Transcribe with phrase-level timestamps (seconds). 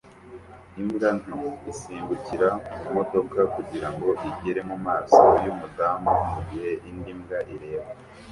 [0.81, 1.41] Imbwa nto
[1.71, 2.49] isimbukira
[2.81, 7.91] mumodoka kugirango igere mumaso yumudamu mugihe indi mbwa ireba